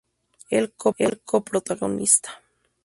El 0.55 0.65
co-protagonista. 0.85 2.41